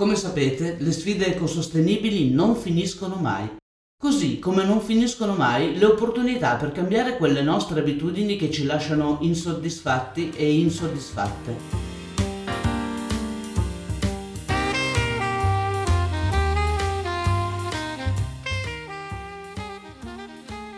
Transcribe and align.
Come 0.00 0.16
sapete, 0.16 0.76
le 0.78 0.92
sfide 0.92 1.26
ecosostenibili 1.26 2.30
non 2.30 2.56
finiscono 2.56 3.16
mai. 3.16 3.56
Così 4.02 4.38
come 4.38 4.64
non 4.64 4.80
finiscono 4.80 5.34
mai 5.34 5.76
le 5.76 5.84
opportunità 5.84 6.54
per 6.54 6.72
cambiare 6.72 7.18
quelle 7.18 7.42
nostre 7.42 7.80
abitudini 7.80 8.36
che 8.36 8.50
ci 8.50 8.64
lasciano 8.64 9.18
insoddisfatti 9.20 10.30
e 10.34 10.54
insoddisfatte. 10.54 11.54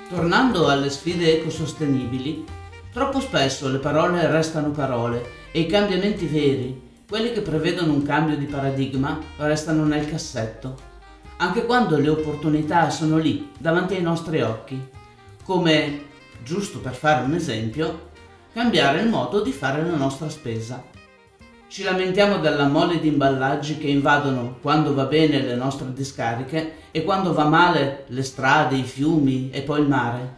Tornando 0.08 0.66
alle 0.66 0.90
sfide 0.90 1.38
ecosostenibili, 1.38 2.44
troppo 2.92 3.20
spesso 3.20 3.68
le 3.68 3.78
parole 3.78 4.28
restano 4.28 4.72
parole 4.72 5.24
e 5.52 5.60
i 5.60 5.66
cambiamenti 5.66 6.26
veri, 6.26 6.90
quelli 7.12 7.34
che 7.34 7.42
prevedono 7.42 7.92
un 7.92 8.02
cambio 8.02 8.38
di 8.38 8.46
paradigma 8.46 9.20
restano 9.36 9.84
nel 9.84 10.08
cassetto, 10.08 10.74
anche 11.36 11.66
quando 11.66 11.98
le 11.98 12.08
opportunità 12.08 12.88
sono 12.88 13.18
lì, 13.18 13.50
davanti 13.58 13.94
ai 13.94 14.00
nostri 14.00 14.40
occhi, 14.40 14.82
come, 15.44 16.04
giusto 16.42 16.78
per 16.78 16.94
fare 16.94 17.22
un 17.22 17.34
esempio, 17.34 18.08
cambiare 18.54 19.02
il 19.02 19.10
modo 19.10 19.42
di 19.42 19.52
fare 19.52 19.84
la 19.84 19.94
nostra 19.94 20.30
spesa. 20.30 20.82
Ci 21.68 21.82
lamentiamo 21.82 22.38
della 22.38 22.66
mole 22.66 22.98
di 22.98 23.08
imballaggi 23.08 23.76
che 23.76 23.88
invadono 23.88 24.56
quando 24.62 24.94
va 24.94 25.04
bene 25.04 25.42
le 25.42 25.54
nostre 25.54 25.92
discariche 25.92 26.76
e 26.92 27.04
quando 27.04 27.34
va 27.34 27.44
male 27.44 28.04
le 28.06 28.22
strade, 28.22 28.76
i 28.76 28.84
fiumi 28.84 29.50
e 29.50 29.60
poi 29.60 29.82
il 29.82 29.88
mare. 29.88 30.36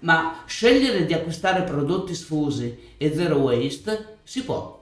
Ma 0.00 0.42
scegliere 0.44 1.06
di 1.06 1.12
acquistare 1.12 1.62
prodotti 1.62 2.16
sfusi 2.16 2.94
e 2.96 3.14
zero 3.14 3.36
waste 3.36 4.16
si 4.24 4.42
può 4.42 4.76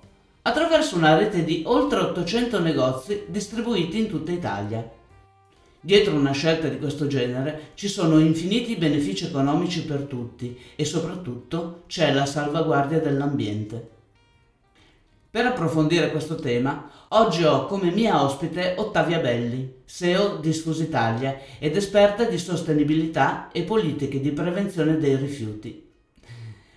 attraverso 0.46 0.96
una 0.96 1.16
rete 1.16 1.42
di 1.42 1.62
oltre 1.66 2.00
800 2.00 2.60
negozi 2.60 3.24
distribuiti 3.28 3.98
in 3.98 4.08
tutta 4.08 4.30
Italia. 4.30 4.86
Dietro 5.80 6.14
una 6.14 6.32
scelta 6.32 6.68
di 6.68 6.78
questo 6.78 7.06
genere 7.06 7.70
ci 7.74 7.88
sono 7.88 8.18
infiniti 8.18 8.76
benefici 8.76 9.24
economici 9.24 9.84
per 9.84 10.00
tutti 10.02 10.58
e 10.76 10.84
soprattutto 10.84 11.84
c'è 11.86 12.12
la 12.12 12.26
salvaguardia 12.26 13.00
dell'ambiente. 13.00 13.88
Per 15.30 15.46
approfondire 15.46 16.10
questo 16.10 16.36
tema, 16.36 16.90
oggi 17.08 17.42
ho 17.44 17.64
come 17.66 17.90
mia 17.90 18.22
ospite 18.22 18.74
Ottavia 18.76 19.20
Belli, 19.20 19.82
CEO 19.86 20.36
di 20.36 20.52
Sfusitalia 20.52 21.38
ed 21.58 21.74
esperta 21.74 22.24
di 22.24 22.38
sostenibilità 22.38 23.50
e 23.50 23.62
politiche 23.62 24.20
di 24.20 24.30
prevenzione 24.30 24.98
dei 24.98 25.16
rifiuti. 25.16 25.90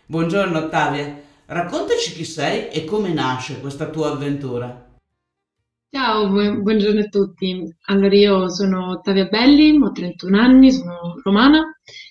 Buongiorno 0.05 0.57
Ottavia, 0.57 1.25
Raccontaci 1.49 2.11
chi 2.11 2.25
sei 2.25 2.67
e 2.67 2.83
come 2.83 3.13
nasce 3.13 3.61
questa 3.61 3.89
tua 3.89 4.11
avventura. 4.11 4.85
Ciao, 5.89 6.27
bu- 6.27 6.61
buongiorno 6.61 6.99
a 6.99 7.07
tutti. 7.07 7.63
Allora, 7.85 8.13
io 8.13 8.49
sono 8.49 8.89
Ottavia 8.89 9.27
Belli, 9.27 9.79
ho 9.81 9.91
31 9.93 10.37
anni, 10.37 10.73
sono 10.73 11.15
romana 11.23 11.63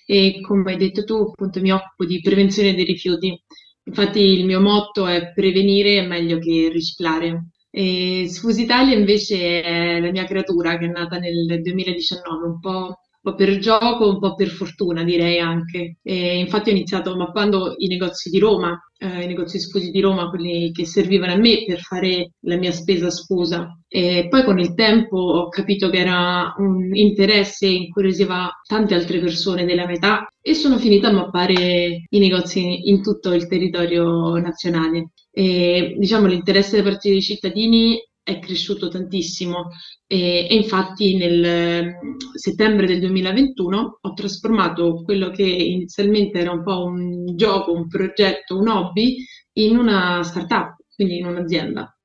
e 0.07 0.41
come 0.41 0.71
hai 0.71 0.77
detto 0.77 1.03
tu, 1.03 1.17
appunto, 1.17 1.61
mi 1.61 1.71
occupo 1.71 2.05
di 2.05 2.19
prevenzione 2.19 2.73
dei 2.73 2.83
rifiuti. 2.85 3.39
Infatti 3.83 4.21
il 4.21 4.43
mio 4.43 4.59
motto 4.59 5.05
è 5.05 5.31
prevenire 5.33 5.99
è 5.99 6.07
meglio 6.07 6.39
che 6.39 6.69
riciclare. 6.71 7.49
E 7.69 8.25
Sfusi 8.27 8.63
Italia 8.63 8.97
invece 8.97 9.61
è 9.61 9.99
la 9.99 10.09
mia 10.09 10.25
creatura 10.25 10.79
che 10.79 10.85
è 10.85 10.89
nata 10.89 11.19
nel 11.19 11.61
2019, 11.61 12.45
un 12.47 12.59
po' 12.59 13.01
po' 13.27 13.35
per 13.35 13.57
gioco, 13.57 14.09
un 14.09 14.19
po' 14.19 14.35
per 14.35 14.47
fortuna 14.49 15.03
direi 15.03 15.39
anche. 15.39 15.97
E 16.01 16.39
infatti 16.39 16.69
ho 16.69 16.73
iniziato 16.73 17.15
mappando 17.15 17.73
i 17.77 17.87
negozi 17.87 18.29
di 18.29 18.39
Roma, 18.39 18.79
eh, 18.97 19.23
i 19.23 19.27
negozi 19.27 19.59
sfusi 19.59 19.91
di 19.91 19.99
Roma, 19.99 20.29
quelli 20.29 20.71
che 20.71 20.85
servivano 20.85 21.33
a 21.33 21.37
me 21.37 21.65
per 21.65 21.79
fare 21.79 22.31
la 22.41 22.55
mia 22.55 22.71
spesa 22.71 23.09
sfusa. 23.09 23.77
E 23.89 24.27
poi 24.29 24.43
con 24.43 24.59
il 24.59 24.73
tempo 24.73 25.17
ho 25.17 25.49
capito 25.49 25.89
che 25.89 25.97
era 25.97 26.53
un 26.57 26.95
interesse 26.95 27.65
e 27.65 27.73
incuriosiva 27.73 28.49
tante 28.65 28.95
altre 28.95 29.19
persone 29.19 29.65
della 29.65 29.85
mia 29.85 29.95
età 29.95 30.27
e 30.41 30.53
sono 30.53 30.77
finita 30.77 31.09
a 31.09 31.13
mappare 31.13 32.03
i 32.07 32.19
negozi 32.19 32.89
in 32.89 33.01
tutto 33.01 33.33
il 33.33 33.47
territorio 33.47 34.37
nazionale. 34.37 35.11
E, 35.31 35.95
diciamo 35.97 36.27
l'interesse 36.27 36.77
da 36.77 36.83
parte 36.89 37.09
dei 37.09 37.21
cittadini 37.21 37.99
è 38.27 38.39
cresciuto 38.39 38.89
tantissimo 38.89 39.69
e, 40.05 40.47
e, 40.49 40.55
infatti 40.55 41.15
nel 41.15 41.93
settembre 42.35 42.85
del 42.85 42.99
2021 42.99 43.99
ho 44.01 44.13
trasformato 44.13 45.01
quello 45.03 45.29
che 45.29 45.43
inizialmente 45.43 46.37
era 46.37 46.51
un 46.51 46.61
po' 46.61 46.83
un 46.83 47.37
gioco, 47.37 47.71
un 47.71 47.87
progetto, 47.87 48.57
un 48.57 48.67
hobby 48.67 49.23
in 49.53 49.77
una 49.77 50.21
startup, 50.23 50.75
quindi 50.93 51.19
in 51.19 51.25
un'azienda. 51.25 51.97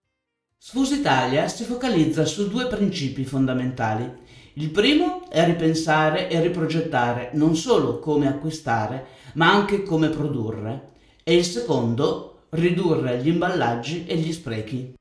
Sfus 0.57 0.93
Italia 0.93 1.49
si 1.49 1.65
focalizza 1.65 2.25
su 2.25 2.49
due 2.49 2.69
principi 2.69 3.25
fondamentali. 3.25 4.09
Il 4.55 4.71
primo 4.71 5.29
è 5.29 5.45
ripensare 5.45 6.31
e 6.31 6.41
riprogettare 6.41 7.31
non 7.33 7.57
solo 7.57 7.99
come 7.99 8.29
acquistare, 8.29 9.07
ma 9.35 9.53
anche 9.53 9.83
come 9.83 10.09
produrre. 10.09 10.91
E 11.25 11.35
il 11.35 11.45
secondo, 11.45 12.45
ridurre 12.51 13.19
gli 13.19 13.29
imballaggi 13.29 14.05
e 14.07 14.17
gli 14.17 14.33
sprechi. 14.33 14.95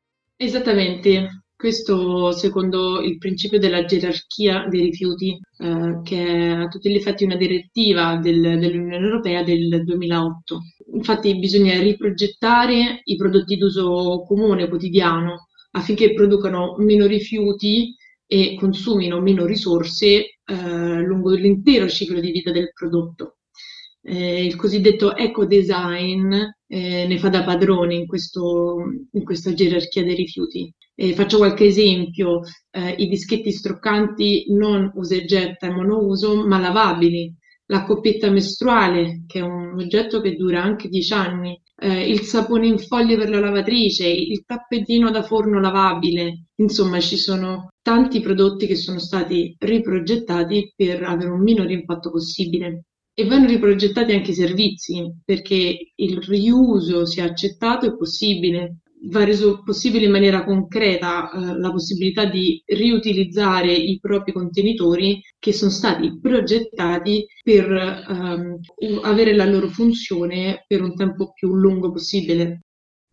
Esattamente, 0.43 1.43
questo 1.55 2.31
secondo 2.31 2.99
il 3.01 3.17
principio 3.19 3.59
della 3.59 3.85
gerarchia 3.85 4.65
dei 4.67 4.81
rifiuti, 4.81 5.37
eh, 5.59 6.01
che 6.03 6.25
è 6.25 6.47
a 6.49 6.67
tutti 6.67 6.89
gli 6.89 6.95
effetti 6.95 7.23
una 7.23 7.35
direttiva 7.35 8.17
del- 8.17 8.57
dell'Unione 8.59 9.05
Europea 9.05 9.43
del 9.43 9.83
2008. 9.83 10.61
Infatti 10.93 11.37
bisogna 11.37 11.79
riprogettare 11.79 13.01
i 13.03 13.15
prodotti 13.15 13.55
d'uso 13.57 14.23
comune, 14.25 14.67
quotidiano, 14.67 15.47
affinché 15.73 16.13
producano 16.13 16.75
meno 16.79 17.05
rifiuti 17.05 17.95
e 18.25 18.55
consumino 18.57 19.21
meno 19.21 19.45
risorse 19.45 20.39
eh, 20.43 21.01
lungo 21.01 21.29
l'intero 21.31 21.87
ciclo 21.87 22.19
di 22.19 22.31
vita 22.31 22.51
del 22.51 22.71
prodotto. 22.73 23.37
Eh, 24.03 24.45
il 24.45 24.55
cosiddetto 24.55 25.15
eco-design 25.15 26.33
eh, 26.67 27.05
ne 27.07 27.17
fa 27.19 27.29
da 27.29 27.43
padrone 27.43 27.95
in, 27.95 28.07
questo, 28.07 28.77
in 29.11 29.23
questa 29.23 29.53
gerarchia 29.53 30.03
dei 30.03 30.15
rifiuti. 30.15 30.73
Eh, 30.95 31.13
faccio 31.13 31.37
qualche 31.37 31.65
esempio, 31.65 32.41
eh, 32.71 32.91
i 32.97 33.07
dischetti 33.07 33.51
stroccanti 33.51 34.45
non 34.49 34.91
usa 34.95 35.15
e 35.15 35.25
getta 35.25 35.67
e 35.67 35.71
monouso, 35.71 36.45
ma 36.47 36.59
lavabili, 36.59 37.33
la 37.67 37.83
coppietta 37.83 38.29
mestruale, 38.29 39.23
che 39.27 39.39
è 39.39 39.41
un 39.41 39.73
oggetto 39.79 40.19
che 40.21 40.35
dura 40.35 40.61
anche 40.61 40.89
10 40.89 41.13
anni, 41.13 41.61
eh, 41.75 42.09
il 42.09 42.21
sapone 42.21 42.67
in 42.67 42.77
foglie 42.79 43.17
per 43.17 43.29
la 43.29 43.39
lavatrice, 43.39 44.07
il 44.07 44.43
tappetino 44.45 45.09
da 45.09 45.23
forno 45.23 45.59
lavabile, 45.59 46.47
insomma 46.55 46.99
ci 46.99 47.17
sono 47.17 47.69
tanti 47.81 48.19
prodotti 48.19 48.67
che 48.67 48.75
sono 48.75 48.99
stati 48.99 49.55
riprogettati 49.57 50.73
per 50.75 51.03
avere 51.03 51.29
un 51.29 51.41
minore 51.41 51.73
impatto 51.73 52.11
possibile 52.11 52.85
e 53.13 53.25
vanno 53.25 53.47
riprogettati 53.47 54.13
anche 54.13 54.31
i 54.31 54.35
servizi 54.35 55.11
perché 55.23 55.91
il 55.95 56.21
riuso 56.21 57.05
sia 57.05 57.25
accettato 57.25 57.85
e 57.85 57.95
possibile. 57.95 58.77
Va 59.03 59.23
reso 59.23 59.63
possibile 59.63 60.05
in 60.05 60.11
maniera 60.11 60.43
concreta 60.43 61.31
eh, 61.31 61.57
la 61.59 61.71
possibilità 61.71 62.25
di 62.25 62.61
riutilizzare 62.65 63.73
i 63.73 63.97
propri 63.99 64.31
contenitori 64.31 65.19
che 65.39 65.53
sono 65.53 65.71
stati 65.71 66.19
progettati 66.21 67.25
per 67.43 67.71
ehm, 67.71 68.59
avere 69.01 69.35
la 69.35 69.45
loro 69.45 69.69
funzione 69.69 70.65
per 70.67 70.83
un 70.83 70.95
tempo 70.95 71.31
più 71.33 71.55
lungo 71.55 71.91
possibile. 71.91 72.61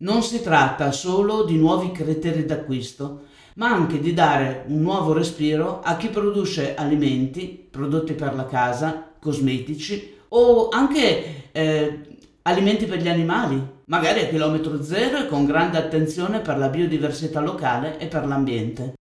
Non 0.01 0.21
si 0.21 0.41
tratta 0.41 0.91
solo 0.91 1.43
di 1.43 1.57
nuovi 1.57 1.91
criteri 1.91 2.45
d'acquisto, 2.45 3.23
ma 3.55 3.69
anche 3.69 3.99
di 3.99 4.13
dare 4.13 4.65
un 4.67 4.81
nuovo 4.81 5.11
respiro 5.11 5.81
a 5.81 5.97
chi 5.97 6.07
produce 6.07 6.75
alimenti, 6.75 7.67
prodotti 7.69 8.13
per 8.13 8.35
la 8.35 8.45
casa, 8.45 9.08
cosmetici 9.19 10.17
o 10.29 10.69
anche 10.69 11.51
eh, 11.51 11.99
alimenti 12.43 12.85
per 12.85 13.01
gli 13.01 13.07
animali, 13.07 13.61
magari 13.85 14.21
a 14.21 14.27
chilometro 14.27 14.81
zero 14.81 15.19
e 15.19 15.27
con 15.27 15.45
grande 15.45 15.77
attenzione 15.77 16.39
per 16.39 16.57
la 16.57 16.69
biodiversità 16.69 17.41
locale 17.41 17.99
e 17.99 18.07
per 18.07 18.25
l'ambiente. 18.25 18.93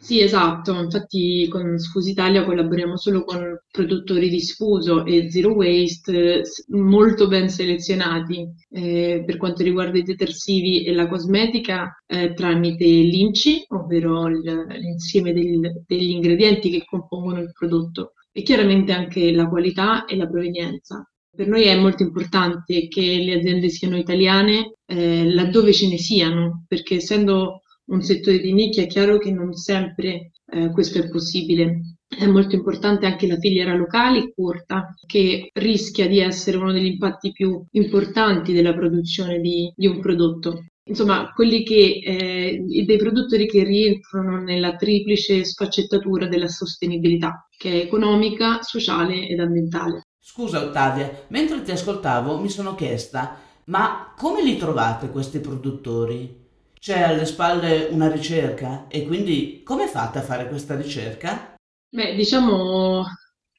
Sì, 0.00 0.20
esatto, 0.20 0.80
infatti 0.80 1.48
con 1.50 1.76
Sfusi 1.76 2.10
Italia 2.10 2.44
collaboriamo 2.44 2.96
solo 2.96 3.24
con 3.24 3.58
produttori 3.68 4.28
di 4.28 4.40
sfuso 4.40 5.04
e 5.04 5.28
zero 5.28 5.54
waste 5.54 6.42
molto 6.68 7.26
ben 7.26 7.48
selezionati. 7.48 8.46
Eh, 8.70 9.24
per 9.26 9.36
quanto 9.36 9.64
riguarda 9.64 9.98
i 9.98 10.04
detersivi 10.04 10.84
e 10.84 10.92
la 10.92 11.08
cosmetica 11.08 12.00
eh, 12.06 12.32
tramite 12.32 12.84
l'INCI, 12.84 13.64
ovvero 13.70 14.28
l'insieme 14.28 15.32
degli, 15.32 15.60
degli 15.84 16.10
ingredienti 16.10 16.70
che 16.70 16.84
compongono 16.84 17.40
il 17.40 17.50
prodotto 17.52 18.12
e 18.38 18.42
chiaramente 18.42 18.92
anche 18.92 19.32
la 19.32 19.48
qualità 19.48 20.04
e 20.04 20.14
la 20.14 20.28
provenienza. 20.28 21.04
Per 21.34 21.48
noi 21.48 21.64
è 21.64 21.76
molto 21.76 22.04
importante 22.04 22.86
che 22.86 23.00
le 23.00 23.34
aziende 23.34 23.68
siano 23.68 23.96
italiane 23.96 24.74
eh, 24.86 25.28
laddove 25.28 25.72
ce 25.72 25.88
ne 25.88 25.98
siano, 25.98 26.64
perché 26.68 26.96
essendo 26.96 27.62
un 27.86 28.00
settore 28.00 28.38
di 28.38 28.52
nicchia 28.52 28.84
è 28.84 28.86
chiaro 28.86 29.18
che 29.18 29.32
non 29.32 29.54
sempre 29.54 30.30
eh, 30.52 30.70
questo 30.70 30.98
è 30.98 31.08
possibile. 31.08 31.96
È 32.06 32.26
molto 32.26 32.54
importante 32.54 33.06
anche 33.06 33.26
la 33.26 33.38
filiera 33.38 33.74
locale 33.74 34.32
corta, 34.32 34.94
che 35.04 35.50
rischia 35.54 36.06
di 36.06 36.20
essere 36.20 36.58
uno 36.58 36.70
degli 36.70 36.86
impatti 36.86 37.32
più 37.32 37.60
importanti 37.72 38.52
della 38.52 38.72
produzione 38.72 39.40
di, 39.40 39.72
di 39.74 39.88
un 39.88 39.98
prodotto. 39.98 40.64
Insomma, 40.88 41.32
quelli 41.34 41.62
che, 41.62 42.00
eh, 42.04 42.64
dei 42.84 42.96
produttori 42.96 43.46
che 43.46 43.62
rientrano 43.62 44.42
nella 44.42 44.74
triplice 44.76 45.44
sfaccettatura 45.44 46.26
della 46.26 46.48
sostenibilità, 46.48 47.46
che 47.56 47.70
è 47.70 47.84
economica, 47.84 48.62
sociale 48.62 49.28
ed 49.28 49.38
ambientale. 49.38 50.02
Scusa 50.18 50.62
Ottavia, 50.62 51.24
mentre 51.28 51.62
ti 51.62 51.70
ascoltavo 51.70 52.38
mi 52.38 52.48
sono 52.48 52.74
chiesta, 52.74 53.38
ma 53.64 54.12
come 54.16 54.42
li 54.42 54.56
trovate 54.56 55.10
questi 55.10 55.38
produttori? 55.40 56.46
C'è 56.78 57.02
alle 57.02 57.24
spalle 57.24 57.88
una 57.90 58.10
ricerca 58.10 58.86
e 58.88 59.06
quindi 59.06 59.62
come 59.64 59.86
fate 59.86 60.18
a 60.18 60.22
fare 60.22 60.48
questa 60.48 60.76
ricerca? 60.76 61.54
Beh, 61.90 62.14
diciamo 62.14 63.04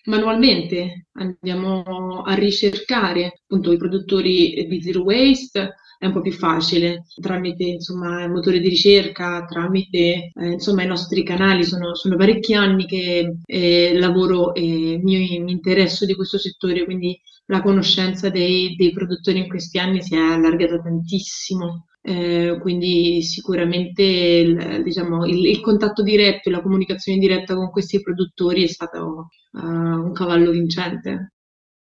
manualmente 0.06 1.08
andiamo 1.14 2.22
a 2.22 2.34
ricercare 2.34 3.42
appunto 3.44 3.72
i 3.72 3.78
produttori 3.78 4.66
di 4.68 4.82
zero 4.82 5.02
waste 5.02 5.76
è 6.00 6.06
un 6.06 6.14
po' 6.14 6.22
più 6.22 6.32
facile 6.32 7.04
tramite 7.20 7.64
insomma 7.66 8.24
il 8.24 8.32
motore 8.32 8.60
di 8.62 8.70
ricerca, 8.70 9.44
tramite 9.46 10.32
eh, 10.34 10.52
insomma 10.52 10.84
i 10.84 10.88
nostri 10.88 11.24
canali. 11.24 11.66
Sono, 11.66 11.94
sono 11.94 12.16
parecchi 12.16 12.54
anni 12.54 12.86
che 12.86 13.36
eh, 13.46 14.00
lavoro 14.00 14.54
e 14.54 14.98
mi, 15.04 15.40
mi, 15.40 15.52
interesso 15.52 16.06
di 16.06 16.16
questo 16.16 16.38
settore, 16.38 16.86
quindi 16.86 17.20
la 17.48 17.62
conoscenza 17.62 18.30
dei, 18.30 18.76
dei 18.78 18.94
produttori 18.94 19.40
in 19.40 19.50
questi 19.50 19.78
anni 19.78 20.02
si 20.02 20.16
è 20.16 20.20
allargata 20.20 20.80
tantissimo. 20.82 21.88
Eh, 22.02 22.58
quindi 22.62 23.22
sicuramente 23.22 24.04
il, 24.04 24.84
diciamo, 24.84 25.26
il, 25.26 25.46
il, 25.48 25.60
contatto 25.60 26.02
diretto 26.02 26.48
e 26.48 26.52
la 26.54 26.62
comunicazione 26.62 27.20
diretta 27.20 27.56
con 27.56 27.70
questi 27.72 28.02
produttori 28.02 28.64
è 28.64 28.68
stato 28.68 29.28
uh, 29.52 29.60
un 29.60 30.14
cavallo 30.14 30.52
vincente. 30.52 31.34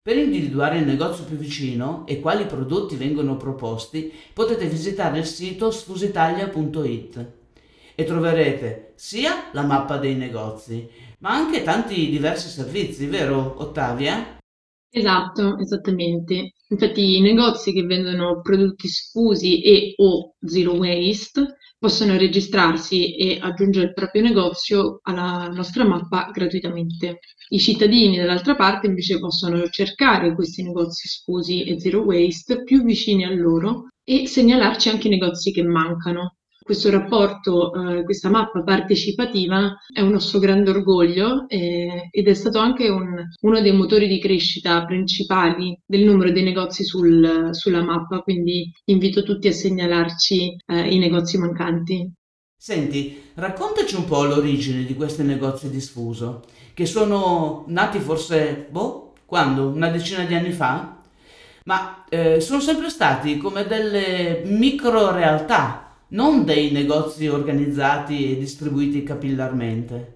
Per 0.06 0.17
individuare 0.17 0.79
il 0.79 0.87
negozio 0.87 1.25
più 1.25 1.35
vicino 1.35 2.05
e 2.06 2.20
quali 2.20 2.47
prodotti 2.47 2.94
vengono 2.94 3.37
proposti, 3.37 4.12
potete 4.32 4.67
visitare 4.67 5.19
il 5.19 5.25
sito 5.25 5.73
sfusitalia.it 5.73 7.26
e 7.93 8.05
troverete 8.05 8.93
sia 8.94 9.50
la 9.50 9.62
mappa 9.62 9.97
dei 9.97 10.14
negozi, 10.14 10.88
ma 11.19 11.31
anche 11.31 11.64
tanti 11.64 12.08
diversi 12.08 12.49
servizi, 12.49 13.06
vero 13.06 13.56
Ottavia? 13.58 14.36
Esatto, 14.91 15.59
esattamente. 15.59 16.55
Infatti 16.69 17.17
i 17.17 17.21
negozi 17.21 17.73
che 17.73 17.83
vendono 17.83 18.41
prodotti 18.41 18.88
sfusi 18.88 19.61
e 19.62 19.93
o 19.99 20.35
zero 20.44 20.75
waste 20.75 21.56
possono 21.79 22.17
registrarsi 22.17 23.15
e 23.17 23.38
aggiungere 23.41 23.87
il 23.87 23.93
proprio 23.93 24.23
negozio 24.23 24.99
alla 25.03 25.49
nostra 25.49 25.85
mappa 25.87 26.31
gratuitamente. 26.33 27.21
I 27.50 27.59
cittadini 27.61 28.17
dall'altra 28.17 28.56
parte 28.56 28.87
invece 28.87 29.19
possono 29.21 29.69
cercare 29.69 30.35
questi 30.35 30.62
negozi 30.62 31.06
sfusi 31.09 31.62
e 31.65 31.79
zero 31.79 32.00
waste 32.03 32.65
più 32.65 32.83
vicini 32.83 33.25
a 33.25 33.31
loro 33.31 33.91
e 34.03 34.27
segnalarci 34.27 34.88
anche 34.88 35.06
i 35.09 35.11
negozi 35.11 35.53
che 35.53 35.62
mancano 35.62 36.36
questo 36.66 36.90
rapporto, 36.90 37.72
eh, 37.72 38.02
questa 38.02 38.28
mappa 38.28 38.64
partecipativa 38.64 39.78
è 39.86 40.00
un 40.00 40.10
nostro 40.10 40.40
grande 40.40 40.70
orgoglio 40.70 41.48
eh, 41.48 42.08
ed 42.10 42.26
è 42.26 42.34
stato 42.34 42.58
anche 42.58 42.88
un, 42.88 43.22
uno 43.40 43.60
dei 43.60 43.70
motori 43.70 44.08
di 44.08 44.18
crescita 44.18 44.84
principali 44.84 45.78
del 45.86 46.02
numero 46.02 46.32
dei 46.32 46.42
negozi 46.42 46.82
sul, 46.82 47.50
sulla 47.52 47.84
mappa, 47.84 48.18
quindi 48.18 48.68
invito 48.86 49.22
tutti 49.22 49.46
a 49.46 49.52
segnalarci 49.52 50.56
eh, 50.66 50.92
i 50.92 50.98
negozi 50.98 51.38
mancanti. 51.38 52.12
Senti, 52.58 53.30
raccontaci 53.34 53.94
un 53.94 54.04
po' 54.04 54.24
l'origine 54.24 54.84
di 54.84 54.96
questi 54.96 55.22
negozi 55.22 55.70
di 55.70 55.80
sfuso, 55.80 56.42
che 56.74 56.84
sono 56.84 57.64
nati 57.68 58.00
forse, 58.00 58.66
boh, 58.68 59.12
quando? 59.24 59.68
Una 59.68 59.88
decina 59.88 60.24
di 60.24 60.34
anni 60.34 60.50
fa? 60.50 61.00
Ma 61.66 62.04
eh, 62.08 62.40
sono 62.40 62.58
sempre 62.58 62.90
stati 62.90 63.36
come 63.36 63.66
delle 63.66 64.42
micro 64.46 65.12
realtà 65.12 65.86
non 66.08 66.44
dei 66.44 66.70
negozi 66.70 67.26
organizzati 67.29 68.32
e 68.32 68.38
distribuiti 68.38 69.03
capillarmente. 69.03 70.14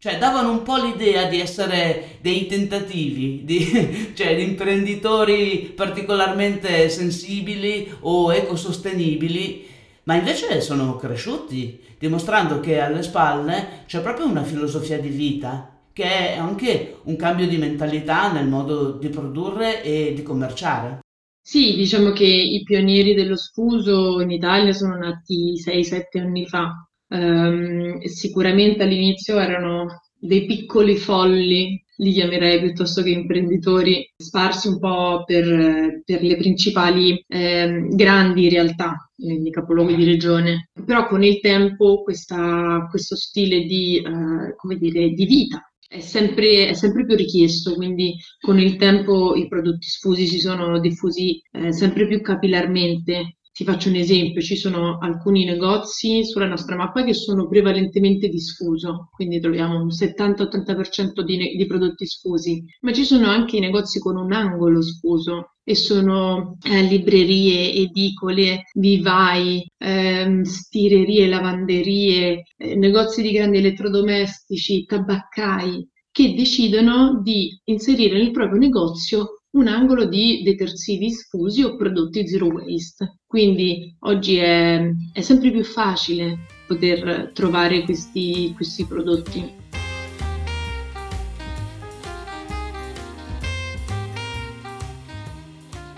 Cioè, 0.00 0.16
davano 0.16 0.50
un 0.50 0.62
po' 0.62 0.76
l'idea 0.76 1.28
di 1.28 1.40
essere 1.40 2.16
dei 2.22 2.46
tentativi, 2.46 3.44
di, 3.44 4.12
cioè 4.16 4.34
di 4.34 4.42
imprenditori 4.42 5.72
particolarmente 5.76 6.88
sensibili 6.88 7.92
o 8.00 8.32
ecosostenibili, 8.32 9.68
ma 10.04 10.14
invece 10.14 10.62
sono 10.62 10.96
cresciuti, 10.96 11.78
dimostrando 11.98 12.60
che 12.60 12.80
alle 12.80 13.02
spalle 13.02 13.82
c'è 13.86 14.00
proprio 14.00 14.26
una 14.26 14.42
filosofia 14.42 14.98
di 14.98 15.10
vita, 15.10 15.70
che 15.92 16.04
è 16.04 16.38
anche 16.38 17.00
un 17.02 17.16
cambio 17.16 17.46
di 17.46 17.58
mentalità 17.58 18.32
nel 18.32 18.46
modo 18.46 18.92
di 18.92 19.08
produrre 19.08 19.82
e 19.82 20.14
di 20.14 20.22
commerciare. 20.22 21.00
Sì, 21.42 21.74
diciamo 21.74 22.10
che 22.12 22.24
i 22.26 22.62
pionieri 22.62 23.14
dello 23.14 23.36
sfuso 23.36 24.20
in 24.20 24.30
Italia 24.30 24.72
sono 24.72 24.96
nati 24.96 25.58
6-7 25.58 26.18
anni 26.20 26.46
fa. 26.46 26.86
Ehm, 27.08 28.00
sicuramente 28.02 28.82
all'inizio 28.84 29.38
erano 29.38 30.02
dei 30.16 30.44
piccoli 30.46 30.96
folli, 30.96 31.82
li 31.96 32.12
chiamerei 32.12 32.60
piuttosto 32.60 33.02
che 33.02 33.10
imprenditori, 33.10 34.08
sparsi 34.16 34.68
un 34.68 34.78
po' 34.78 35.24
per, 35.24 36.02
per 36.04 36.22
le 36.22 36.36
principali 36.36 37.22
eh, 37.26 37.86
grandi 37.90 38.48
realtà, 38.48 39.10
i 39.16 39.50
capoluoghi 39.50 39.96
di 39.96 40.04
regione. 40.04 40.70
Però 40.84 41.06
con 41.08 41.24
il 41.24 41.40
tempo 41.40 42.02
questa, 42.02 42.86
questo 42.90 43.16
stile 43.16 43.60
di, 43.64 43.96
eh, 43.96 44.76
dire, 44.78 45.08
di 45.10 45.24
vita 45.26 45.69
è 45.90 45.98
sempre, 45.98 46.68
è 46.68 46.74
sempre, 46.74 47.04
più 47.04 47.16
richiesto, 47.16 47.74
quindi 47.74 48.14
con 48.38 48.60
il 48.60 48.76
tempo 48.76 49.34
i 49.34 49.48
prodotti 49.48 49.88
sfusi 49.88 50.24
si 50.28 50.38
sono 50.38 50.78
diffusi 50.78 51.42
eh, 51.50 51.72
sempre 51.72 52.06
più 52.06 52.20
capillarmente. 52.20 53.38
Ti 53.60 53.66
faccio 53.66 53.90
un 53.90 53.96
esempio, 53.96 54.40
ci 54.40 54.56
sono 54.56 54.96
alcuni 54.96 55.44
negozi 55.44 56.24
sulla 56.24 56.46
nostra 56.46 56.76
mappa 56.76 57.04
che 57.04 57.12
sono 57.12 57.46
prevalentemente 57.46 58.28
di 58.28 58.40
sfuso, 58.40 59.10
quindi 59.12 59.38
troviamo 59.38 59.82
un 59.82 59.88
70-80% 59.88 61.20
di, 61.20 61.56
di 61.56 61.66
prodotti 61.66 62.06
sfusi, 62.06 62.64
ma 62.80 62.90
ci 62.94 63.04
sono 63.04 63.26
anche 63.26 63.58
i 63.58 63.60
negozi 63.60 63.98
con 63.98 64.16
un 64.16 64.32
angolo 64.32 64.80
sfuso, 64.80 65.56
e 65.62 65.74
sono 65.74 66.56
eh, 66.62 66.80
librerie, 66.84 67.74
edicole, 67.74 68.62
vivai, 68.72 69.62
ehm, 69.76 70.40
stirerie, 70.40 71.28
lavanderie, 71.28 72.44
eh, 72.56 72.76
negozi 72.76 73.20
di 73.20 73.30
grandi 73.30 73.58
elettrodomestici, 73.58 74.86
tabaccai, 74.86 75.86
che 76.10 76.32
decidono 76.34 77.20
di 77.22 77.60
inserire 77.64 78.16
nel 78.16 78.30
proprio 78.30 78.58
negozio 78.58 79.39
un 79.52 79.66
angolo 79.66 80.04
di 80.04 80.42
detersivi 80.44 81.10
sfusi 81.10 81.62
o 81.62 81.76
prodotti 81.76 82.26
zero 82.28 82.46
waste. 82.46 83.18
Quindi 83.26 83.96
oggi 84.00 84.36
è, 84.36 84.80
è 85.12 85.20
sempre 85.20 85.50
più 85.50 85.64
facile 85.64 86.38
poter 86.66 87.32
trovare 87.34 87.82
questi, 87.82 88.52
questi 88.54 88.84
prodotti. 88.86 89.58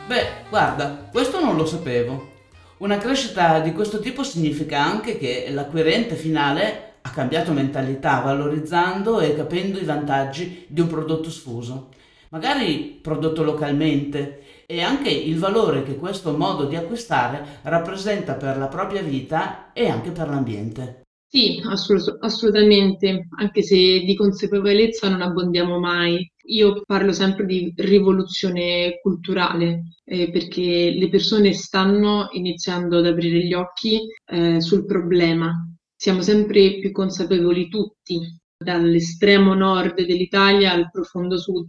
Beh, 0.06 0.26
guarda, 0.49 1.09
questo 1.11 1.40
non 1.40 1.56
lo 1.56 1.66
sapevo. 1.66 2.30
Una 2.78 2.99
crescita 2.99 3.61
di 3.61 3.73
questo 3.73 4.00
tipo 4.00 4.25
significa 4.25 4.82
anche 4.82 5.16
che 5.18 5.49
l'acquirente 5.50 6.14
finale 6.14 6.94
ha 7.02 7.11
cambiato 7.11 7.52
mentalità, 7.52 8.21
valorizzando 8.21 9.21
e 9.21 9.35
capendo 9.37 9.78
i 9.78 9.85
vantaggi 9.85 10.64
di 10.68 10.80
un 10.80 10.88
prodotto 10.88 11.30
sfuso, 11.30 11.88
magari 12.32 12.98
prodotto 13.00 13.42
localmente, 13.42 14.64
e 14.66 14.80
anche 14.80 15.10
il 15.10 15.38
valore 15.38 15.82
che 15.82 15.96
questo 15.96 16.34
modo 16.34 16.64
di 16.64 16.76
acquistare 16.76 17.60
rappresenta 17.62 18.34
per 18.34 18.56
la 18.56 18.68
propria 18.68 19.02
vita 19.02 19.72
e 19.74 19.88
anche 19.88 20.10
per 20.10 20.28
l'ambiente. 20.28 21.02
Sì, 21.28 21.62
assolut- 21.64 22.16
assolutamente, 22.20 23.28
anche 23.38 23.62
se 23.62 23.76
di 23.76 24.14
consapevolezza 24.14 25.08
non 25.08 25.22
abbondiamo 25.22 25.78
mai. 25.78 26.30
Io 26.46 26.82
parlo 26.86 27.12
sempre 27.12 27.46
di 27.46 27.72
rivoluzione 27.76 28.98
culturale, 29.00 29.96
eh, 30.04 30.30
perché 30.30 30.94
le 30.94 31.08
persone 31.08 31.52
stanno 31.52 32.28
iniziando 32.32 32.98
ad 32.98 33.06
aprire 33.06 33.46
gli 33.46 33.54
occhi 33.54 34.00
eh, 34.26 34.60
sul 34.60 34.84
problema. 34.84 35.52
Siamo 35.94 36.20
sempre 36.20 36.78
più 36.80 36.92
consapevoli 36.92 37.68
tutti, 37.68 38.18
dall'estremo 38.56 39.54
nord 39.54 40.04
dell'Italia 40.04 40.72
al 40.72 40.90
profondo 40.90 41.38
sud, 41.38 41.68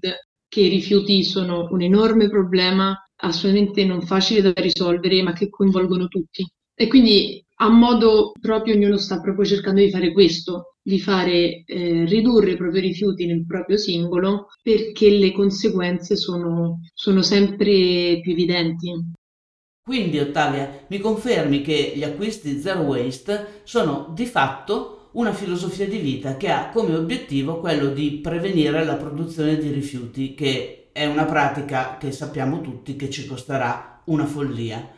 che 0.53 0.61
i 0.61 0.69
rifiuti 0.69 1.23
sono 1.23 1.67
un 1.71 1.81
enorme 1.81 2.29
problema 2.29 2.95
assolutamente 3.23 3.83
non 3.85 4.03
facile 4.03 4.53
da 4.53 4.61
risolvere, 4.61 5.23
ma 5.23 5.33
che 5.33 5.49
coinvolgono 5.49 6.07
tutti. 6.07 6.47
E 6.75 6.87
quindi 6.87 7.43
a 7.55 7.69
modo 7.69 8.33
proprio 8.39 8.75
ognuno 8.75 8.97
sta 8.97 9.19
proprio 9.19 9.45
cercando 9.45 9.81
di 9.81 9.89
fare 9.89 10.11
questo, 10.11 10.75
di 10.79 10.99
fare 10.99 11.63
eh, 11.65 12.05
ridurre 12.05 12.51
i 12.51 12.57
propri 12.57 12.81
rifiuti 12.81 13.25
nel 13.25 13.47
proprio 13.47 13.77
singolo 13.77 14.49
perché 14.61 15.09
le 15.09 15.31
conseguenze 15.31 16.15
sono, 16.15 16.81
sono 16.93 17.23
sempre 17.23 18.19
più 18.21 18.31
evidenti. 18.31 18.91
Quindi 19.81 20.19
Ottavia, 20.19 20.85
mi 20.87 20.99
confermi 20.99 21.61
che 21.61 21.93
gli 21.95 22.03
acquisti 22.03 22.59
zero 22.59 22.81
waste 22.81 23.61
sono 23.63 24.11
di 24.13 24.25
fatto 24.27 25.02
una 25.13 25.33
filosofia 25.33 25.87
di 25.87 25.97
vita 25.97 26.37
che 26.37 26.49
ha 26.49 26.69
come 26.69 26.95
obiettivo 26.95 27.59
quello 27.59 27.89
di 27.89 28.19
prevenire 28.21 28.83
la 28.83 28.95
produzione 28.95 29.57
di 29.57 29.71
rifiuti, 29.71 30.33
che 30.33 30.89
è 30.91 31.05
una 31.05 31.25
pratica 31.25 31.97
che 31.99 32.11
sappiamo 32.11 32.61
tutti 32.61 32.95
che 32.95 33.09
ci 33.09 33.25
costerà 33.25 34.01
una 34.05 34.25
follia. 34.25 34.89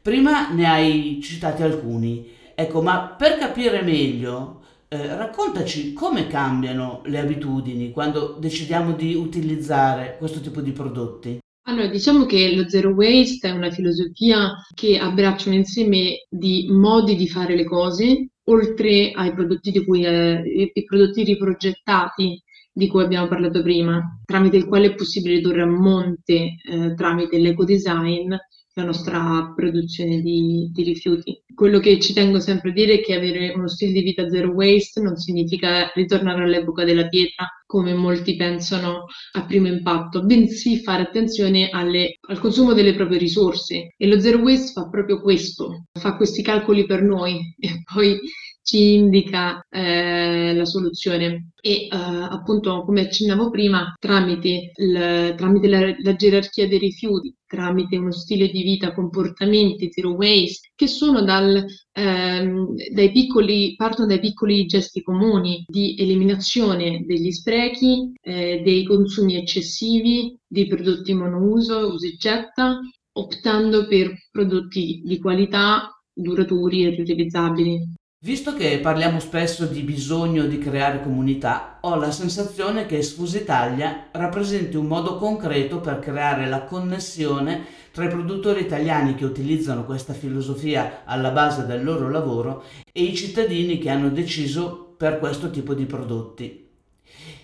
Prima 0.00 0.50
ne 0.52 0.66
hai 0.66 1.18
citati 1.22 1.62
alcuni, 1.62 2.28
ecco, 2.54 2.82
ma 2.82 3.14
per 3.18 3.36
capire 3.38 3.82
meglio, 3.82 4.62
eh, 4.88 5.16
raccontaci 5.16 5.92
come 5.92 6.26
cambiano 6.26 7.02
le 7.06 7.18
abitudini 7.18 7.90
quando 7.90 8.36
decidiamo 8.38 8.92
di 8.92 9.14
utilizzare 9.14 10.16
questo 10.18 10.40
tipo 10.40 10.60
di 10.60 10.72
prodotti. 10.72 11.38
Allora, 11.66 11.86
diciamo 11.86 12.26
che 12.26 12.54
lo 12.54 12.68
zero 12.68 12.90
waste 12.90 13.48
è 13.48 13.50
una 13.50 13.70
filosofia 13.70 14.52
che 14.74 14.98
abbraccia 14.98 15.48
un 15.48 15.54
insieme 15.54 16.26
di 16.28 16.66
modi 16.70 17.16
di 17.16 17.26
fare 17.26 17.56
le 17.56 17.64
cose, 17.64 18.28
oltre 18.44 19.10
ai 19.12 19.32
prodotti, 19.32 19.70
di 19.70 19.84
cui, 19.84 20.04
eh, 20.04 20.70
i 20.72 20.84
prodotti 20.84 21.24
riprogettati 21.24 22.42
di 22.72 22.88
cui 22.88 23.04
abbiamo 23.04 23.28
parlato 23.28 23.62
prima, 23.62 24.20
tramite 24.24 24.56
il 24.56 24.66
quale 24.66 24.86
è 24.88 24.94
possibile 24.94 25.36
ridurre 25.36 25.62
a 25.62 25.66
monte, 25.66 26.56
eh, 26.62 26.94
tramite 26.96 27.38
l'ecodesign, 27.38 28.34
la 28.74 28.84
nostra 28.84 29.52
produzione 29.54 30.20
di, 30.20 30.70
di, 30.72 30.82
rifiuti. 30.82 31.42
Quello 31.54 31.78
che 31.78 32.00
ci 32.00 32.12
tengo 32.12 32.40
sempre 32.40 32.70
a 32.70 32.72
dire 32.72 32.94
è 32.94 33.00
che 33.00 33.14
avere 33.14 33.52
uno 33.54 33.68
stile 33.68 33.92
di 33.92 34.02
vita 34.02 34.28
zero 34.28 34.50
waste 34.50 35.00
non 35.00 35.16
significa 35.16 35.90
ritornare 35.94 36.42
all'epoca 36.42 36.84
della 36.84 37.08
pietra, 37.08 37.48
come 37.66 37.94
molti 37.94 38.34
pensano 38.34 39.06
a 39.32 39.44
primo 39.46 39.68
impatto, 39.68 40.24
bensì 40.24 40.78
fare 40.78 41.02
attenzione 41.02 41.68
alle, 41.70 42.18
al 42.28 42.40
consumo 42.40 42.72
delle 42.72 42.94
proprie 42.94 43.18
risorse. 43.18 43.94
E 43.96 44.06
lo 44.08 44.18
zero 44.18 44.38
waste 44.38 44.72
fa 44.72 44.88
proprio 44.88 45.20
questo, 45.20 45.86
fa 45.92 46.16
questi 46.16 46.42
calcoli 46.42 46.84
per 46.84 47.02
noi 47.02 47.54
e 47.58 47.82
poi 47.92 48.18
ci 48.64 48.94
indica 48.94 49.64
eh, 49.68 50.54
la 50.54 50.64
soluzione. 50.64 51.50
E 51.60 51.86
eh, 51.86 51.88
appunto 51.90 52.82
come 52.84 53.02
accennavo 53.02 53.50
prima 53.50 53.94
tramite, 53.98 54.72
il, 54.74 55.34
tramite 55.36 55.68
la, 55.68 55.94
la, 56.02 56.16
gerarchia 56.16 56.66
dei 56.66 56.78
rifiuti 56.78 57.34
tramite 57.46 57.96
uno 57.96 58.10
stile 58.10 58.48
di 58.48 58.62
vita 58.62 58.92
comportamenti 58.92 59.90
zero 59.92 60.14
waste 60.14 60.72
che 60.74 60.86
dal, 61.24 61.64
ehm, 61.92 62.74
dai 62.92 63.12
piccoli 63.12 63.74
partono 63.76 64.08
dai 64.08 64.20
piccoli 64.20 64.66
gesti 64.66 65.02
comuni 65.02 65.64
di 65.66 65.94
eliminazione 65.98 67.04
degli 67.06 67.30
sprechi 67.30 68.12
eh, 68.20 68.60
dei 68.64 68.84
consumi 68.84 69.36
eccessivi 69.36 70.36
di 70.46 70.66
prodotti 70.66 71.14
monouso 71.14 71.92
usi 71.92 72.08
e 72.08 72.16
getta 72.16 72.80
optando 73.16 73.86
per 73.86 74.12
prodotti 74.30 75.02
di 75.04 75.18
qualità 75.18 75.88
duraturi 76.12 76.84
e 76.84 76.90
riutilizzabili 76.90 77.94
Visto 78.24 78.54
che 78.54 78.78
parliamo 78.78 79.20
spesso 79.20 79.66
di 79.66 79.82
bisogno 79.82 80.46
di 80.46 80.56
creare 80.56 81.02
comunità, 81.02 81.76
ho 81.82 81.94
la 81.96 82.10
sensazione 82.10 82.86
che 82.86 83.02
Sfus 83.02 83.34
Italia 83.34 84.06
rappresenti 84.12 84.78
un 84.78 84.86
modo 84.86 85.18
concreto 85.18 85.78
per 85.80 85.98
creare 85.98 86.48
la 86.48 86.62
connessione 86.62 87.66
tra 87.92 88.06
i 88.06 88.08
produttori 88.08 88.62
italiani 88.62 89.14
che 89.14 89.26
utilizzano 89.26 89.84
questa 89.84 90.14
filosofia 90.14 91.02
alla 91.04 91.32
base 91.32 91.66
del 91.66 91.84
loro 91.84 92.08
lavoro 92.08 92.64
e 92.90 93.02
i 93.02 93.14
cittadini 93.14 93.76
che 93.76 93.90
hanno 93.90 94.08
deciso 94.08 94.94
per 94.96 95.18
questo 95.18 95.50
tipo 95.50 95.74
di 95.74 95.84
prodotti. 95.84 96.66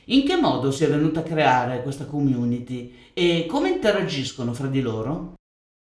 In 0.07 0.25
che 0.25 0.37
modo 0.37 0.71
si 0.71 0.85
è 0.85 0.89
venuta 0.89 1.21
a 1.21 1.25
creare 1.25 1.83
questa 1.83 2.07
community 2.07 3.11
e 3.13 3.45
come 3.47 3.69
interagiscono 3.69 4.55
fra 4.55 4.69
di 4.69 4.81
loro? 4.81 5.35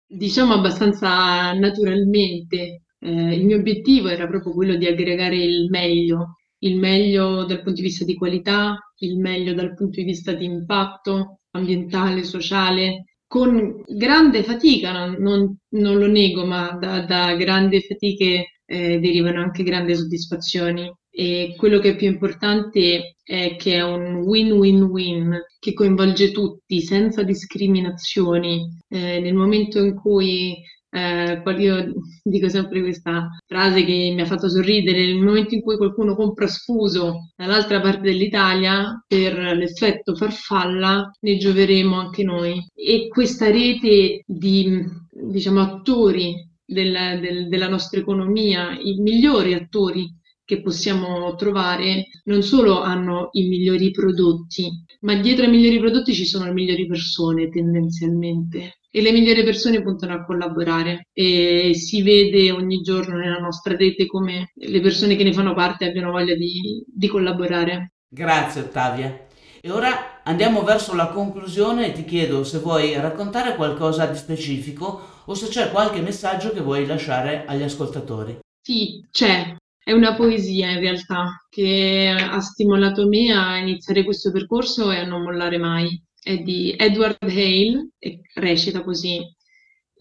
Diciamo 0.05 0.55
abbastanza 0.55 1.53
naturalmente 1.53 2.83
eh, 3.01 3.35
il 3.35 3.45
mio 3.45 3.57
obiettivo 3.57 4.09
era 4.09 4.27
proprio 4.27 4.53
quello 4.53 4.77
di 4.77 4.87
aggregare 4.87 5.37
il 5.37 5.69
meglio, 5.71 6.37
il 6.61 6.77
meglio 6.77 7.45
dal 7.45 7.63
punto 7.63 7.81
di 7.81 7.89
vista 7.89 8.05
di 8.05 8.15
qualità, 8.15 8.77
il 8.99 9.19
meglio 9.19 9.55
dal 9.55 9.75
punto 9.75 10.01
di 10.01 10.07
vista 10.07 10.33
di 10.33 10.45
impatto 10.45 11.41
ambientale, 11.53 12.25
sociale, 12.25 13.05
con 13.27 13.83
grande 13.87 14.43
fatica, 14.43 15.07
non, 15.07 15.57
non, 15.71 15.99
lo 15.99 16.07
nego, 16.07 16.47
ma 16.47 16.77
da, 16.81 17.05
da 17.05 17.37
grandi 17.37 17.81
fatiche 17.83 18.61
eh, 18.65 18.99
derivano 18.99 19.41
anche 19.43 19.63
grandi 19.63 19.95
soddisfazioni. 19.95 20.91
E 21.11 21.55
quello 21.57 21.79
che 21.81 21.91
è 21.91 21.97
più 21.97 22.07
importante 22.07 23.17
è 23.25 23.57
che 23.57 23.75
è 23.75 23.83
un 23.83 24.23
win-win-win 24.25 25.37
che 25.59 25.73
coinvolge 25.75 26.31
tutti 26.31 26.81
senza 26.81 27.23
discriminazioni. 27.23 28.67
Eh, 28.89 29.21
nel 29.21 29.35
momento 29.35 29.83
in 29.85 29.95
cui 29.95 30.57
eh, 30.91 31.43
io 31.59 31.93
dico 32.23 32.49
sempre 32.49 32.81
questa 32.81 33.29
frase 33.47 33.85
che 33.85 34.13
mi 34.15 34.21
ha 34.21 34.27
fatto 34.27 34.49
sorridere, 34.49 35.05
nel 35.07 35.21
momento 35.21 35.55
in 35.55 35.61
cui 35.61 35.77
qualcuno 35.77 36.15
compra 36.15 36.47
sfuso 36.47 37.31
dall'altra 37.37 37.81
parte 37.81 38.03
dell'Italia 38.03 39.03
per 39.07 39.39
l'effetto 39.57 40.15
farfalla, 40.15 41.11
ne 41.21 41.37
gioveremo 41.37 41.99
anche 41.99 42.23
noi. 42.23 42.67
E 42.75 43.09
questa 43.09 43.51
rete 43.51 44.23
di 44.27 44.85
diciamo, 45.11 45.61
attori 45.61 46.35
della, 46.65 47.17
del, 47.17 47.49
della 47.49 47.69
nostra 47.69 48.01
economia, 48.01 48.79
i 48.79 48.95
migliori 49.01 49.55
attori 49.55 50.15
che 50.49 50.63
possiamo 50.63 51.35
trovare, 51.35 52.07
non 52.25 52.43
solo 52.43 52.81
hanno 52.81 53.29
i 53.33 53.47
migliori 53.47 53.91
prodotti, 53.91 54.67
ma 55.01 55.15
dietro 55.17 55.45
ai 55.45 55.51
migliori 55.51 55.79
prodotti 55.79 56.15
ci 56.15 56.25
sono 56.25 56.47
le 56.47 56.53
migliori 56.53 56.87
persone 56.87 57.51
tendenzialmente 57.51 58.79
e 58.91 59.03
le 59.03 59.13
migliori 59.13 59.45
persone 59.45 59.83
puntano 59.83 60.15
a 60.15 60.25
collaborare 60.25 61.09
e 61.13 61.73
si 61.75 62.01
vede 62.01 62.51
ogni 62.51 62.81
giorno 62.81 63.19
nella 63.19 63.37
nostra 63.37 63.77
rete 63.77 64.07
come 64.07 64.53
le 64.55 64.81
persone 64.81 65.17
che 65.17 65.25
ne 65.25 65.35
fanno 65.35 65.53
parte 65.53 65.85
abbiano 65.85 66.13
voglia 66.13 66.35
di, 66.35 66.83
di 66.87 67.09
collaborare. 67.09 67.93
Grazie 68.09 68.63
Ottavia. 68.63 69.27
E 69.61 69.71
ora 69.71 70.23
andiamo 70.23 70.63
verso 70.63 70.95
la 70.95 71.09
conclusione 71.09 71.89
e 71.89 71.93
ti 71.93 72.07
chiedo 72.07 72.43
se 72.43 72.61
vuoi 72.61 72.95
raccontare 72.95 73.55
qualcosa 73.55 74.07
di 74.07 74.17
specifico 74.17 74.99
o 75.27 75.35
se 75.35 75.49
c'è 75.49 75.71
qualche 75.71 76.01
messaggio 76.01 76.53
che 76.53 76.63
vuoi 76.63 76.87
lasciare 76.87 77.45
agli 77.47 77.63
ascoltatori. 77.63 78.39
Sì, 78.63 79.07
c'è. 79.11 79.55
È 79.89 79.93
una 79.93 80.15
poesia 80.15 80.71
in 80.71 80.81
realtà 80.81 81.47
che 81.49 82.15
ha 82.15 82.41
stimolato 82.41 83.09
me 83.09 83.33
a 83.33 83.57
iniziare 83.57 84.05
questo 84.05 84.31
percorso 84.31 84.91
e 84.91 84.99
a 84.99 85.07
non 85.07 85.23
mollare 85.23 85.57
mai 85.57 85.99
è 86.23 86.37
di 86.37 86.75
Edward 86.77 87.17
Hale 87.23 87.93
e 87.99 88.21
recita 88.35 88.85
così. 88.85 89.19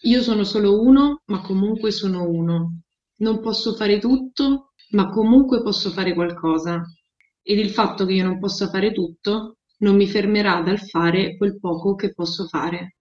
Io 0.02 0.22
sono 0.22 0.44
solo 0.44 0.82
uno, 0.82 1.22
ma 1.28 1.40
comunque 1.40 1.92
sono 1.92 2.28
uno. 2.28 2.82
Non 3.20 3.40
posso 3.40 3.76
fare 3.76 3.98
tutto, 3.98 4.74
ma 4.90 5.08
comunque 5.08 5.62
posso 5.62 5.90
fare 5.92 6.14
qualcosa. 6.14 6.84
Ed 7.42 7.58
il 7.58 7.70
fatto 7.70 8.06
che 8.06 8.12
io 8.12 8.26
non 8.26 8.40
possa 8.42 8.68
fare 8.68 8.92
tutto 8.92 9.60
non 9.78 9.96
mi 9.96 10.06
fermerà 10.06 10.60
dal 10.64 10.82
fare 10.82 11.38
quel 11.38 11.62
poco 11.62 11.96
che 11.96 12.14
posso 12.14 12.46
fare. 12.48 12.97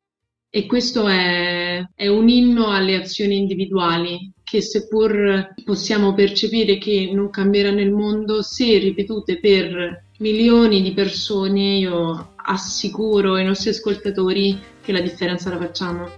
E 0.57 0.65
questo 0.65 1.07
è, 1.07 1.87
è 1.95 2.09
un 2.09 2.31
inno 2.31 2.69
alle 2.69 2.97
azioni 2.97 3.37
individuali 3.37 4.33
che 4.43 4.63
seppur 4.63 5.53
possiamo 5.63 6.15
percepire 6.15 6.79
che 6.79 7.11
non 7.13 7.29
cambieranno 7.29 7.83
il 7.83 7.93
mondo, 7.93 8.41
se 8.41 8.79
ripetute 8.79 9.39
per 9.39 10.05
milioni 10.21 10.81
di 10.81 10.95
persone, 10.95 11.77
io 11.77 12.33
assicuro 12.37 13.35
ai 13.35 13.45
nostri 13.45 13.69
ascoltatori 13.69 14.59
che 14.81 14.93
la 14.93 15.03
differenza 15.03 15.51
la 15.51 15.59
facciamo. 15.59 16.09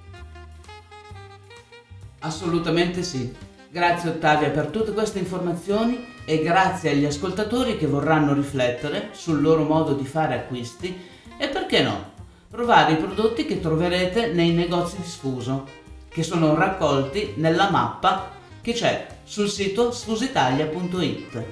Assolutamente 2.21 3.03
sì. 3.03 3.35
Grazie 3.69 4.11
Ottavia 4.11 4.51
per 4.51 4.67
tutte 4.67 4.93
queste 4.93 5.19
informazioni 5.19 5.99
e 6.25 6.41
grazie 6.45 6.91
agli 6.91 7.07
ascoltatori 7.07 7.77
che 7.77 7.89
vorranno 7.89 8.35
riflettere 8.35 9.09
sul 9.15 9.41
loro 9.41 9.65
modo 9.65 9.95
di 9.95 10.05
fare 10.05 10.35
acquisti 10.35 10.97
e 11.37 11.49
perché 11.49 11.83
no, 11.83 12.18
provare 12.51 12.93
i 12.93 12.97
prodotti 12.97 13.45
che 13.45 13.61
troverete 13.61 14.33
nei 14.33 14.53
negozi 14.53 14.97
di 14.97 15.07
sfuso, 15.07 15.67
che 16.09 16.23
sono 16.23 16.55
raccolti 16.55 17.35
nella 17.37 17.71
mappa 17.71 18.31
che 18.63 18.73
c'è 18.73 19.07
sul 19.25 19.49
sito 19.49 19.93
sfusitalia.it. 19.93 21.45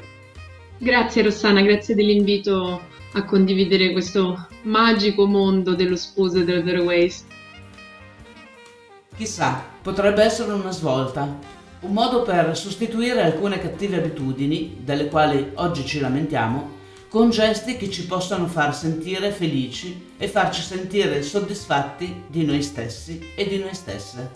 Grazie 0.79 1.23
Rossana, 1.23 1.63
grazie 1.63 1.95
dell'invito 1.95 2.81
a 3.13 3.25
condividere 3.25 3.93
questo 3.93 4.49
magico 4.63 5.27
mondo 5.27 5.75
dello 5.75 5.97
sfuso 5.97 6.39
e 6.39 6.45
dello 6.45 6.67
zero 6.67 6.83
waste. 6.83 7.35
Chissà, 9.17 9.65
potrebbe 9.81 10.23
essere 10.23 10.53
una 10.53 10.71
svolta, 10.71 11.39
un 11.81 11.93
modo 11.93 12.23
per 12.23 12.57
sostituire 12.57 13.23
alcune 13.23 13.59
cattive 13.59 13.97
abitudini, 13.97 14.79
delle 14.81 15.09
quali 15.09 15.53
oggi 15.55 15.87
ci 15.87 16.01
lamentiamo, 16.01 16.76
con 17.09 17.31
gesti 17.31 17.77
che 17.77 17.91
ci 17.91 18.07
possano 18.07 18.47
far 18.47 18.75
sentire 18.75 19.31
felici 19.31 20.13
e 20.17 20.29
farci 20.29 20.63
sentire 20.63 21.23
soddisfatti 21.23 22.25
di 22.27 22.45
noi 22.45 22.63
stessi 22.63 23.33
e 23.35 23.47
di 23.47 23.59
noi 23.59 23.75
stesse. 23.75 24.31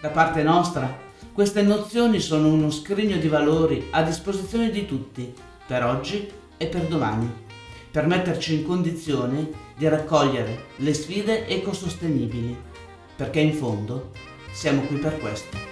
Da 0.00 0.08
parte 0.08 0.42
nostra, 0.42 0.98
queste 1.32 1.62
nozioni 1.62 2.20
sono 2.20 2.48
uno 2.48 2.70
scrigno 2.70 3.16
di 3.16 3.28
valori 3.28 3.88
a 3.90 4.02
disposizione 4.02 4.70
di 4.70 4.86
tutti, 4.86 5.32
per 5.66 5.84
oggi 5.84 6.30
e 6.56 6.66
per 6.66 6.86
domani 6.86 7.42
per 7.92 8.06
metterci 8.06 8.54
in 8.54 8.64
condizione 8.64 9.50
di 9.76 9.86
raccogliere 9.86 10.68
le 10.76 10.94
sfide 10.94 11.46
ecosostenibili, 11.46 12.56
perché 13.14 13.40
in 13.40 13.52
fondo 13.52 14.12
siamo 14.50 14.80
qui 14.82 14.96
per 14.96 15.18
questo. 15.18 15.71